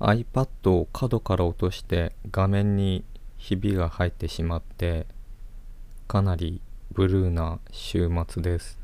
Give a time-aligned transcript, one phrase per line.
[0.00, 3.04] iPad を角から落として画面に
[3.38, 5.06] ひびが入ってしまって
[6.06, 6.60] かなり
[6.92, 8.78] ブルーな週末です。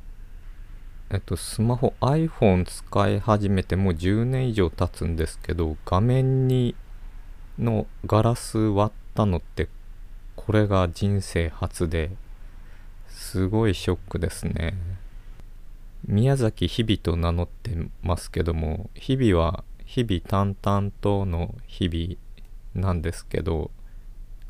[1.11, 6.75] えっとスマホ iPhone 使い始めてもう10年以上経つんですけど画面に
[7.58, 9.68] のガラス割ったのって
[10.36, 12.11] これが人生初で
[13.08, 14.75] すごいショックですね。
[16.08, 19.64] 宮崎日々と名乗ってますけども日々は
[19.95, 23.71] 日々淡々との日々なんですけど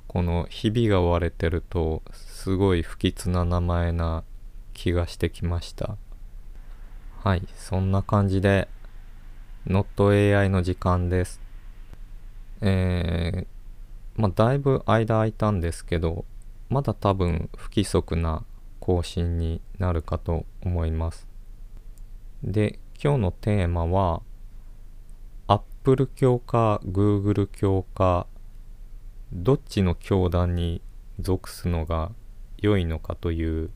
[0.07, 4.23] この日々が割れてるとすごい不吉な名前な
[4.73, 5.97] 気がしてきました。
[7.25, 8.69] はいそんな感じで
[9.67, 11.41] NotAI の時間です。
[12.61, 13.47] えー、
[14.15, 16.25] まあだいぶ間空いたんですけど
[16.69, 18.45] まだ多分不規則な
[18.79, 21.27] 更新になるかと思います。
[22.45, 24.23] で今日のテーマは
[25.85, 28.29] Apple 教か Google 教か
[29.33, 30.81] どっちの教団に
[31.19, 32.13] 属すのが
[32.59, 33.71] 良いのかという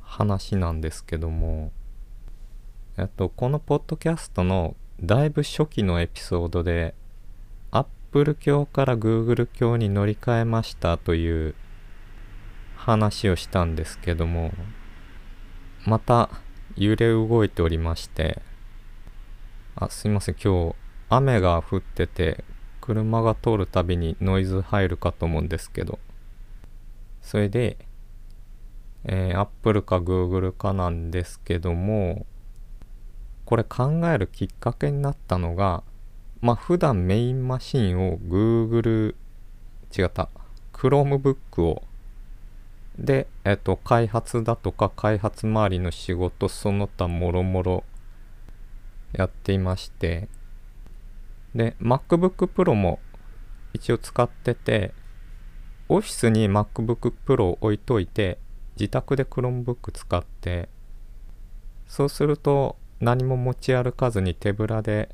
[0.00, 1.70] 話なんですけども
[2.96, 6.96] えっとこのポッドキャストのだいぶ初期のエピソードで
[7.70, 11.54] Apple 教から Google 教に乗り換えましたという
[12.74, 14.50] 話をしたんですけども
[15.86, 16.28] また
[16.76, 18.42] 揺れ動いておりまして
[19.76, 22.44] あすいません今日雨が降ってて
[22.80, 25.98] 車が通るたびにノイズ入るかと思うんですけど。
[27.28, 27.76] それで、
[29.04, 32.24] えー、Apple か Google かなんですけども
[33.44, 35.82] これ考えるきっかけになったのが
[36.40, 39.14] まあ普段メインマシンを Google
[39.94, 40.30] 違った
[40.72, 41.82] Chromebook を
[42.98, 47.84] で、えっと、開発だとか開発周りの仕事その他もろもろ
[49.12, 50.28] やっていまして
[51.58, 53.00] で MacBook Pro も
[53.74, 54.94] 一応使ってて
[55.88, 58.38] オフィスに MacBook Pro を置いといて
[58.78, 60.68] 自宅で Chromebook 使って
[61.88, 65.08] そうすると何も持ち歩かずに手ぶらで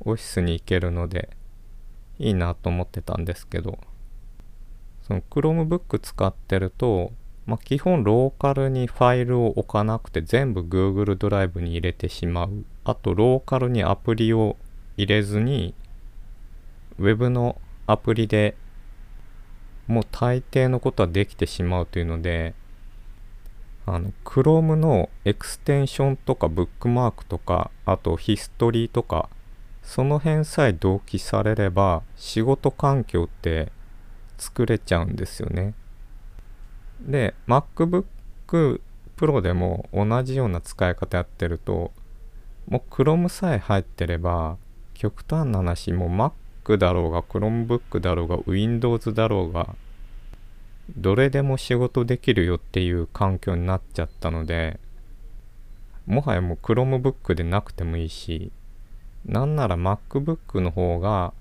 [0.00, 1.30] オフィスに行けるので
[2.18, 3.78] いいなと思ってたんですけど
[5.00, 7.12] その Chromebook 使ってると、
[7.46, 12.64] まあ、基本ローカルにファイルを置かなくて全部 Google ドライブに入れてしまう。
[12.84, 14.56] あとローカルにアプリを
[14.96, 15.74] 入れずに
[16.98, 18.54] Web のアプリで
[19.86, 22.54] もう大抵のことはできてしまうというので
[23.84, 29.28] あの Chrome のエクステンションとかブックマークとかあとヒストリーとか
[29.82, 33.72] その辺さえ同期されれば仕事環境って
[34.38, 35.74] 作れちゃうんですよね。
[37.00, 38.04] で MacBook
[39.16, 41.90] Pro でも同じような使い方やってると
[42.68, 44.56] もう Chrome さえ入ってれば
[44.94, 49.74] 極端な話もう Mac だろうが Chromebook だろうが Windows だろうが
[50.96, 54.78] どれでも仕事できるよっていう環境になっちゃったので
[56.06, 58.50] もはやもう Chromebook でなくてもいいし
[59.24, 61.32] なんなら MacBook の方が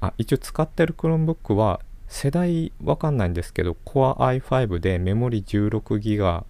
[0.00, 6.44] あ一応使ってる Chromebook は世代わかんないんですけど Core i5 でメモリ 16GB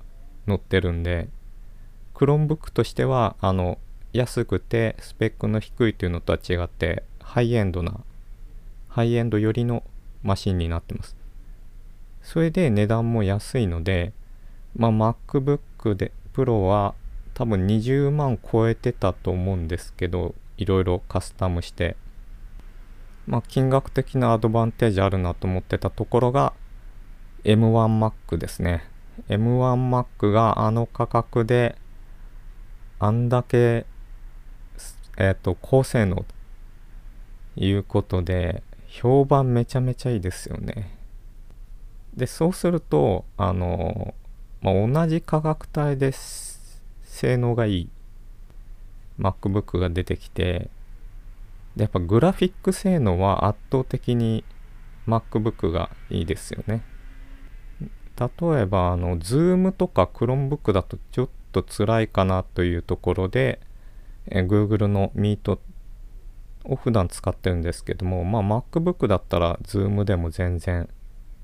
[0.46, 1.28] 載ってるんで
[2.14, 3.78] Chromebook としてはあの
[4.12, 8.00] 安くてスペックの低いというのとは違ってハイエンドな
[8.88, 9.82] ハイエンド寄りの
[10.22, 11.16] マシンになってます。
[12.22, 14.12] それで値段も安いので
[14.74, 16.94] まあ MacBook で Pro は
[17.34, 21.96] 多分20万超えてたと思うんですけどいろいろカスタムして。
[23.26, 26.54] まあ金額的なアドバンテージあるなと思ってたところが
[27.44, 28.88] M1Mac ですね。
[29.28, 31.76] M1Mac があの価格で
[32.98, 33.84] あんだけ
[35.18, 36.24] えっ、と、高性能と
[37.56, 40.96] いうことで、評判めちゃめちゃいいですよね。
[42.16, 44.14] で、そうすると、あの、
[44.62, 46.12] まあ、同じ価格帯で
[47.02, 47.88] 性能がいい
[49.18, 50.70] MacBook が出てきて、
[51.76, 54.44] で、やっぱグラフィック性能は圧倒的に
[55.08, 56.82] MacBook がいいですよね。
[58.16, 58.28] 例
[58.62, 63.60] えば、あの、Zoom とか Chromebook だとちょっと辛いかなというところで、
[64.30, 65.58] え Google の Meet
[66.64, 70.88] を普段使ってるんですけども、まあ、MacBook だったら Zoom でも全然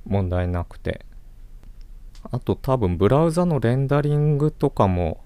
[0.06, 1.04] 問題なくて。
[2.30, 5.22] あと多分ブラウザのレンダリングとかも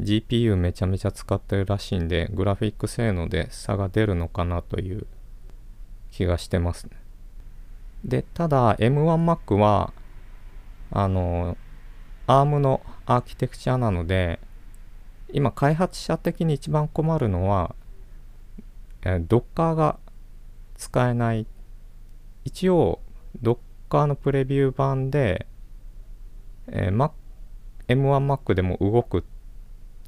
[0.00, 5.06] GPU めちゃめちゃ使ってるらしいんでグラフィック性能で差が出るのかなという
[6.10, 6.88] 気がしてます
[8.04, 9.92] でただ M1Mac は
[10.90, 11.56] あの
[12.26, 14.40] ARM のアーキテクチャなので
[15.32, 17.74] 今開発者的に一番困るのは
[19.02, 19.98] えー、Docker が
[20.76, 21.46] 使えない。
[22.44, 23.00] 一応
[23.40, 25.46] Docker のプレビュー版で、
[26.68, 27.12] えー、Mac
[27.88, 29.24] M1Mac でも動く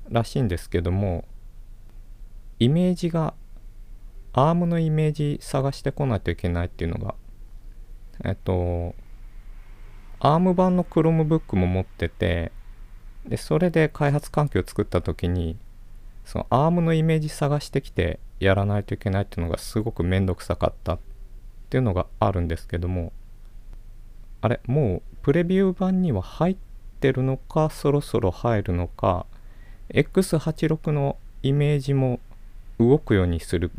[0.09, 1.25] らしいんですけども
[2.59, 3.35] イメージが
[4.35, 7.15] ARM のイメージ探してこないといけないっていうのが
[8.25, 8.95] えっと
[10.21, 12.53] ARM 版の Chromebook も持ってて
[13.27, 15.57] でそれで開発環境を作った時に
[16.25, 20.99] その ARM のイメージ探してきてやらないといけないっていうのがすごくめんどくさかったっ
[21.71, 23.13] ていうのがあるんですけども
[24.41, 26.57] あれもうプレビュー版には入っ
[27.01, 29.27] てるのかそろそろ入るのか
[29.91, 32.19] X86 のイメージも
[32.79, 33.71] 動くようにする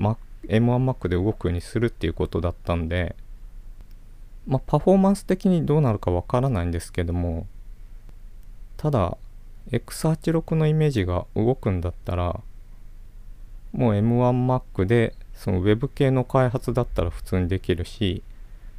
[0.48, 3.16] M1Mac で動くようにするっていうことだったんで
[4.48, 7.48] まあパフォーマンス的にどうなるかわからないんですけども
[8.78, 9.18] ただ
[9.72, 12.42] X86 のイメージが動くんだったら
[13.72, 18.24] もう M1Mac でその Web 系の開発だったら普通にできるし、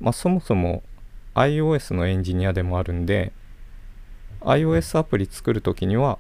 [0.01, 0.83] まあ、そもそも
[1.35, 3.33] iOS のエンジニアでもあるんで
[4.41, 6.19] iOS アプリ作るときには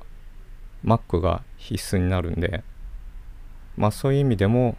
[0.84, 2.64] Mac が必須になるんで
[3.76, 4.76] まあそういう意味でも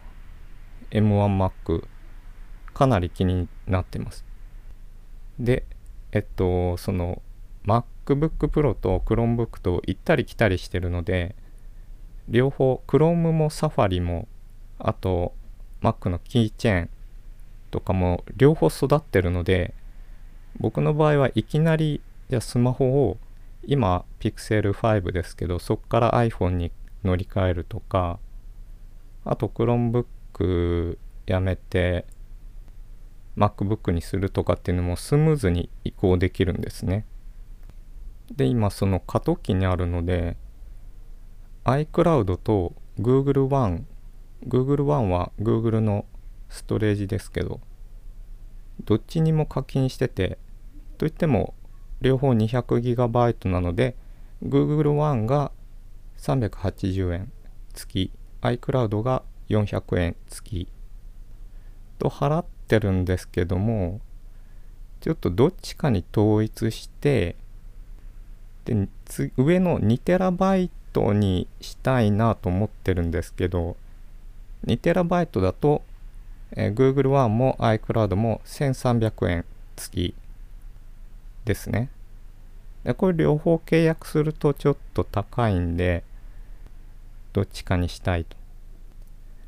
[0.90, 1.86] M1Mac
[2.74, 4.24] かなり気になってます。
[5.38, 5.64] で
[6.12, 7.22] えっとその
[7.64, 11.34] Mac MacBook Pro と Chromebook と行ったり来たりしてるので
[12.28, 14.28] 両方 Chrome も Safari も
[14.78, 15.32] あと
[15.82, 16.90] Mac のキーチェーン
[17.70, 19.74] とかも両方育ってるので
[20.58, 22.00] 僕の場合はいきなり
[22.30, 23.18] じゃスマホを
[23.64, 26.72] 今 Pixel 5ですけどそこから iPhone に
[27.04, 28.18] 乗り換えるとか
[29.24, 32.06] あと Chromebook やめて
[33.36, 37.04] MacBook にするとかっていうのもスムーズに移行できるんですね。
[38.34, 40.36] で今その過渡期にあるので
[41.64, 43.86] iCloud と Google One
[44.46, 46.06] Google One は Google の
[46.48, 47.60] ストレージですけど
[48.84, 50.38] どっちにも課金してて
[50.98, 51.54] といっても
[52.00, 53.96] 両方 200GB なので
[54.44, 55.50] Google One が
[56.18, 57.32] 380円
[57.74, 58.10] 月
[58.42, 60.68] iCloud が400円月
[61.98, 64.00] と払ってるんですけども
[65.00, 67.36] ちょっとどっちかに統一して
[68.66, 68.88] で
[69.36, 70.70] 上の 2TB
[71.12, 73.76] にしたいなと思ってるんですけど
[74.66, 75.82] 2TB だと、
[76.50, 79.44] えー、Google One も iCloud も1300円
[79.76, 80.14] 月
[81.44, 81.90] ですね。
[82.82, 86.02] でこれ両方契約するとちょっと高いんで
[87.32, 88.36] どっちかにしたいと。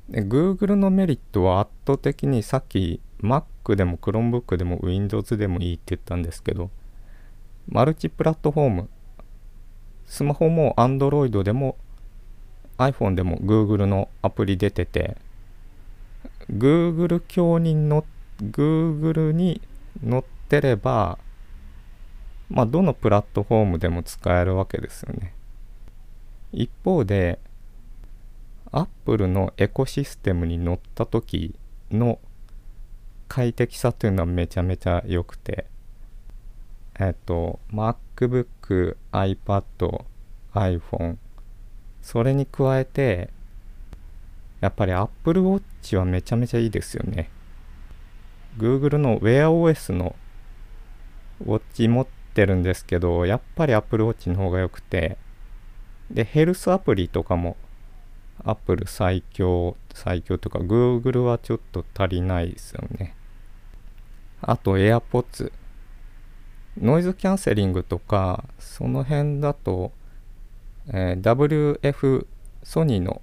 [0.09, 6.71] で Google のメリットは圧倒的にさっき Mac でも Chromebook でも Windows でもいいって言ったんですけど
[7.69, 8.89] マルチプラットフォーム
[10.09, 11.77] スマホも Android でも
[12.79, 15.17] iPhone でも Google のアプリ出てて
[16.51, 18.05] Google 教にの
[18.41, 19.61] Google に
[20.09, 21.19] 載ってれば
[22.49, 25.35] まあどのプラットフォームでも使えるわけですよね。
[26.53, 27.39] 一方で
[28.73, 31.55] Apple のエコシステムに乗った時
[31.91, 32.19] の
[33.29, 35.67] 快適さというのはめちゃめちゃ良くて
[36.99, 38.47] えっと MacBook、
[39.13, 40.05] iPad、
[40.55, 41.17] iPhone
[42.03, 43.31] それに加えて
[44.61, 47.31] やっぱり Apple Watch はめちゃめちゃいいですよね。
[48.59, 50.17] Google の WearOS の
[51.41, 55.17] ウォッチ持ってるんですけどやっぱり Apple Watch の方が良くて
[56.11, 57.57] でヘルスアプリとかも
[58.45, 63.15] Apple 最強最強とか Google はちょっと足りないですよね。
[64.41, 65.53] あと AirPods
[66.81, 69.91] ノイズキャンセリングとかその辺だと、
[70.89, 72.27] えー、WF
[72.63, 73.21] ソニーの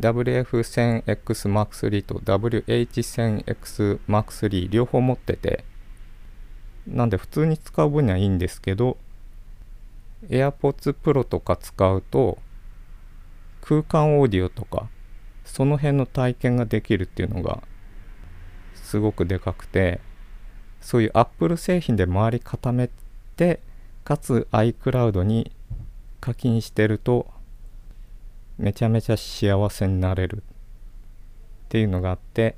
[0.00, 5.64] WF1000XMAX3 と WH1000XMAX3 両方持ってて
[6.86, 8.98] なんで普通に使う分にはいいんですけど
[10.28, 12.38] AirPods Pro とか使うと
[13.62, 14.88] 空間オーディオとか
[15.44, 17.62] その辺の体験ができるっていうのが
[18.74, 20.00] すごくでかくて
[20.80, 22.90] そういう Apple 製品で周り固め
[23.36, 23.60] て
[24.04, 25.52] かつ iCloud に
[26.20, 27.26] 課金してると
[28.58, 30.40] めちゃめちゃ幸せになれるっ
[31.68, 32.56] ていうのがあって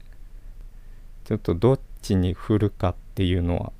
[1.24, 3.72] ちょっとどっちに振るかっていうのは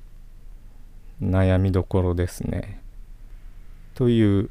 [1.21, 2.81] 悩みどころですね。
[3.93, 4.49] という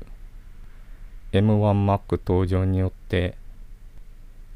[1.33, 3.37] M1Mac 登場によって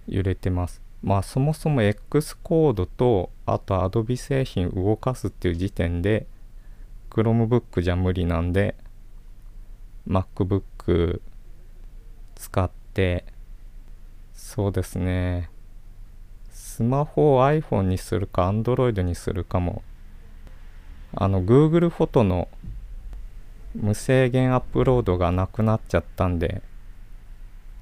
[0.09, 0.84] 揺れてます。
[1.05, 6.27] まあそもそも X コードとあと Adobe 製品動かすっていう時点で
[7.11, 8.75] Chromebook じゃ無理なんで
[10.09, 11.21] MacBook
[12.35, 13.27] 使って
[14.33, 15.51] そうですね。
[16.51, 19.83] スマホを iPhone にするか Android にするかも。
[21.15, 22.49] あの Google フォトの
[23.75, 26.63] 無制限アップロードがなくなっちゃったんで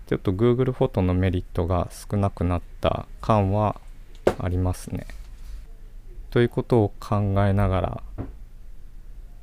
[0.07, 3.81] ちょっと Google フォトのメリットが少なくなった感は
[4.39, 5.07] ありますね。
[6.31, 7.17] ということを考
[7.47, 8.03] えながら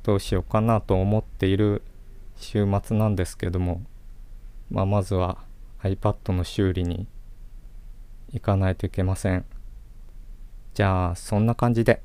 [0.02, 1.82] どうしようかなと思っている
[2.36, 3.82] 週末なんですけども、
[4.70, 5.38] まあ、まずは
[5.82, 7.06] iPad の修理に
[8.32, 9.44] 行かないといけません。
[10.74, 12.02] じゃあそんな感じで。